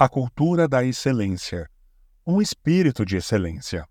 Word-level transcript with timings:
A 0.00 0.08
cultura 0.08 0.68
da 0.68 0.84
excelência. 0.84 1.68
Um 2.24 2.40
espírito 2.40 3.04
de 3.04 3.16
excelência. 3.16 3.84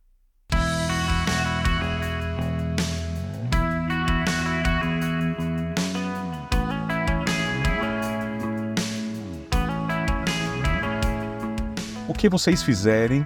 O 12.08 12.14
que 12.14 12.30
vocês 12.30 12.64
fizerem, 12.64 13.26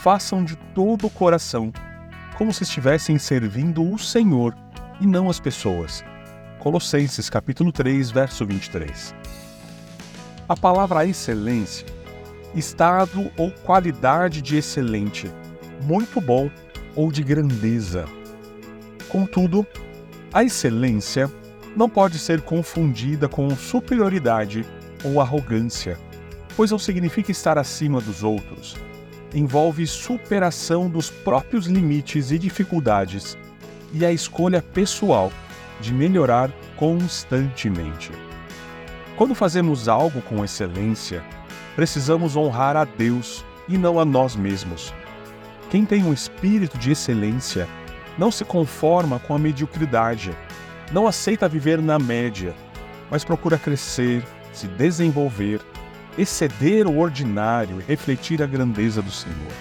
façam 0.00 0.44
de 0.44 0.54
todo 0.72 1.08
o 1.08 1.10
coração, 1.10 1.72
como 2.38 2.52
se 2.52 2.62
estivessem 2.62 3.18
servindo 3.18 3.82
o 3.82 3.98
Senhor 3.98 4.56
e 5.00 5.06
não 5.08 5.28
as 5.28 5.40
pessoas. 5.40 6.04
Colossenses 6.60 7.28
capítulo 7.28 7.72
3, 7.72 8.12
verso 8.12 8.46
23. 8.46 9.16
A 10.48 10.56
palavra 10.56 11.04
excelência, 11.04 11.99
estado 12.54 13.30
ou 13.36 13.50
qualidade 13.50 14.42
de 14.42 14.56
excelente, 14.56 15.30
muito 15.82 16.20
bom 16.20 16.50
ou 16.94 17.10
de 17.10 17.22
grandeza. 17.22 18.06
Contudo, 19.08 19.66
a 20.32 20.44
excelência 20.44 21.30
não 21.76 21.88
pode 21.88 22.18
ser 22.18 22.40
confundida 22.40 23.28
com 23.28 23.48
superioridade 23.56 24.64
ou 25.04 25.20
arrogância, 25.20 25.98
pois 26.56 26.70
não 26.70 26.78
significa 26.78 27.30
estar 27.30 27.58
acima 27.58 28.00
dos 28.00 28.22
outros. 28.22 28.76
Envolve 29.34 29.86
superação 29.86 30.88
dos 30.88 31.08
próprios 31.08 31.66
limites 31.66 32.32
e 32.32 32.38
dificuldades 32.38 33.38
e 33.92 34.04
a 34.04 34.12
escolha 34.12 34.60
pessoal 34.60 35.32
de 35.80 35.94
melhorar 35.94 36.50
constantemente. 36.76 38.10
Quando 39.16 39.34
fazemos 39.34 39.88
algo 39.88 40.20
com 40.22 40.44
excelência, 40.44 41.22
precisamos 41.76 42.36
honrar 42.36 42.76
a 42.76 42.84
Deus 42.84 43.44
e 43.68 43.78
não 43.78 43.98
a 43.98 44.04
nós 44.04 44.36
mesmos. 44.36 44.92
Quem 45.70 45.84
tem 45.84 46.02
um 46.04 46.12
espírito 46.12 46.76
de 46.76 46.90
excelência 46.90 47.68
não 48.18 48.30
se 48.30 48.44
conforma 48.44 49.18
com 49.20 49.34
a 49.34 49.38
mediocridade, 49.38 50.36
não 50.92 51.06
aceita 51.06 51.48
viver 51.48 51.80
na 51.80 51.98
média, 51.98 52.54
mas 53.10 53.24
procura 53.24 53.58
crescer, 53.58 54.24
se 54.52 54.66
desenvolver, 54.66 55.60
exceder 56.18 56.86
o 56.86 56.98
ordinário 56.98 57.80
e 57.80 57.84
refletir 57.84 58.42
a 58.42 58.46
grandeza 58.46 59.00
do 59.00 59.10
Senhor. 59.10 59.52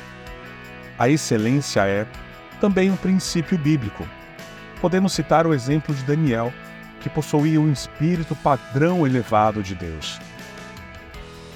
A 0.98 1.08
excelência 1.08 1.86
é 1.88 2.08
também 2.60 2.92
um 2.92 2.96
princípio 2.96 3.58
bíblico. 3.58 4.06
Podemos 4.82 5.14
citar 5.14 5.46
o 5.46 5.54
exemplo 5.54 5.94
de 5.94 6.04
Daniel, 6.04 6.52
que 7.00 7.10
possuía 7.10 7.62
um 7.62 7.72
espírito 7.72 8.36
padrão 8.36 9.06
elevado 9.06 9.64
de 9.64 9.76
Deus. 9.76 10.20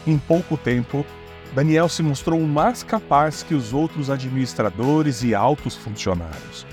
Em 0.05 0.17
pouco 0.17 0.57
tempo, 0.57 1.05
Daniel 1.53 1.87
se 1.87 2.03
mostrou 2.03 2.39
mais 2.41 2.83
capaz 2.83 3.43
que 3.43 3.53
os 3.53 3.73
outros 3.73 4.09
administradores 4.09 5.23
e 5.23 5.33
altos 5.33 5.75
funcionários. 5.75 6.65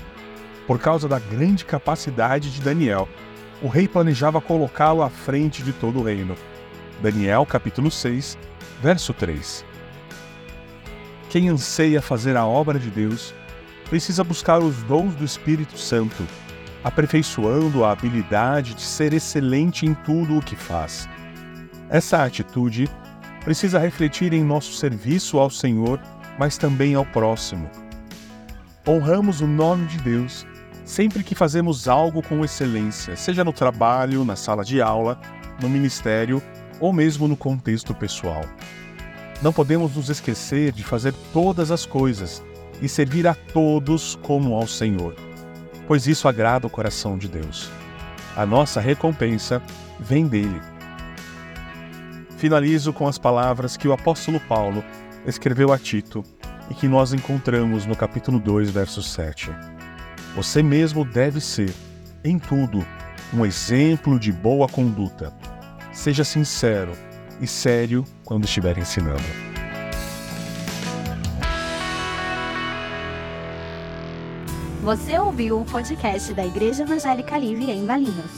Por 0.67 0.79
causa 0.79 1.07
da 1.07 1.19
grande 1.19 1.65
capacidade 1.65 2.51
de 2.51 2.61
Daniel, 2.61 3.07
o 3.61 3.67
rei 3.67 3.87
planejava 3.87 4.41
colocá-lo 4.41 5.03
à 5.03 5.09
frente 5.09 5.63
de 5.63 5.71
todo 5.73 5.99
o 5.99 6.03
reino. 6.03 6.35
Daniel 7.01 7.45
capítulo 7.45 7.91
6, 7.91 8.37
verso 8.81 9.13
3. 9.13 9.65
Quem 11.29 11.49
anseia 11.49 12.01
fazer 12.01 12.35
a 12.35 12.45
obra 12.45 12.77
de 12.77 12.89
Deus 12.89 13.33
precisa 13.89 14.23
buscar 14.23 14.59
os 14.59 14.83
dons 14.83 15.15
do 15.15 15.23
Espírito 15.23 15.77
Santo 15.77 16.25
aperfeiçoando 16.83 17.83
a 17.83 17.91
habilidade 17.91 18.73
de 18.73 18.81
ser 18.81 19.13
excelente 19.13 19.85
em 19.85 19.93
tudo 19.93 20.37
o 20.37 20.41
que 20.41 20.55
faz. 20.55 21.07
Essa 21.89 22.23
atitude 22.23 22.89
precisa 23.43 23.79
refletir 23.79 24.33
em 24.33 24.43
nosso 24.43 24.73
serviço 24.73 25.37
ao 25.39 25.49
Senhor, 25.49 25.99
mas 26.37 26.57
também 26.57 26.95
ao 26.95 27.05
próximo. 27.05 27.69
Honramos 28.87 29.41
o 29.41 29.47
nome 29.47 29.85
de 29.87 29.97
Deus 29.99 30.45
sempre 30.85 31.23
que 31.23 31.35
fazemos 31.35 31.87
algo 31.87 32.21
com 32.21 32.43
excelência, 32.43 33.15
seja 33.15 33.43
no 33.43 33.53
trabalho, 33.53 34.25
na 34.25 34.35
sala 34.35 34.63
de 34.63 34.81
aula, 34.81 35.19
no 35.61 35.69
ministério 35.69 36.41
ou 36.79 36.91
mesmo 36.91 37.27
no 37.27 37.37
contexto 37.37 37.93
pessoal. 37.93 38.43
Não 39.41 39.53
podemos 39.53 39.95
nos 39.95 40.09
esquecer 40.09 40.71
de 40.71 40.83
fazer 40.83 41.13
todas 41.31 41.71
as 41.71 41.85
coisas 41.85 42.43
e 42.81 42.89
servir 42.89 43.27
a 43.27 43.35
todos 43.35 44.15
como 44.23 44.55
ao 44.55 44.67
Senhor 44.67 45.15
pois 45.91 46.07
isso 46.07 46.29
agrada 46.29 46.65
o 46.65 46.69
coração 46.69 47.17
de 47.17 47.27
Deus. 47.27 47.69
A 48.33 48.45
nossa 48.45 48.79
recompensa 48.79 49.61
vem 49.99 50.25
dele. 50.25 50.61
Finalizo 52.41 52.91
com 52.91 53.07
as 53.07 53.19
palavras 53.19 53.77
que 53.77 53.87
o 53.87 53.93
apóstolo 53.93 54.39
Paulo 54.39 54.83
escreveu 55.27 55.71
a 55.71 55.77
Tito 55.77 56.23
e 56.71 56.73
que 56.73 56.87
nós 56.87 57.13
encontramos 57.13 57.85
no 57.85 57.95
capítulo 57.95 58.39
2, 58.39 58.71
verso 58.71 59.03
7. 59.03 59.51
Você 60.35 60.63
mesmo 60.63 61.05
deve 61.05 61.39
ser, 61.39 61.71
em 62.23 62.39
tudo, 62.39 62.83
um 63.31 63.45
exemplo 63.45 64.19
de 64.19 64.31
boa 64.31 64.67
conduta. 64.67 65.31
Seja 65.93 66.23
sincero 66.23 66.93
e 67.39 67.45
sério 67.45 68.03
quando 68.25 68.45
estiver 68.45 68.75
ensinando. 68.75 69.21
Você 74.81 75.15
ouviu 75.19 75.61
o 75.61 75.65
podcast 75.65 76.33
da 76.33 76.43
Igreja 76.43 76.81
Evangélica 76.81 77.37
Livre 77.37 77.69
em 77.69 77.85
Valinhos. 77.85 78.31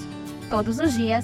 Todos 0.50 0.78
os 0.80 0.94
dias, 0.94 1.24